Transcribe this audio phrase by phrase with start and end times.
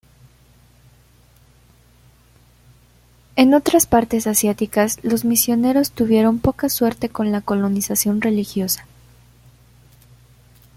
[3.35, 8.87] En otras partes asiáticas los misioneros tuvieron poca suerte con la colonización religiosa.